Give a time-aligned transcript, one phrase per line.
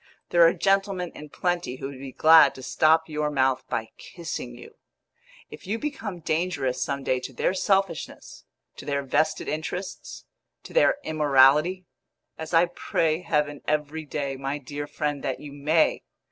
[0.29, 4.55] There are gentlemen in plenty who would be glad to stop your mouth by kissing
[4.57, 4.73] you!
[5.51, 8.43] If you become dangerous some day to their selfishness,
[8.77, 10.25] to their vested interests,
[10.63, 11.85] to their immorality
[12.35, 16.01] as I pray heaven every day, my dear friend, that you may!